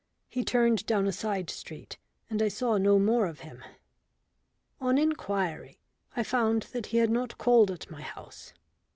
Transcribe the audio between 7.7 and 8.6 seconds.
my house.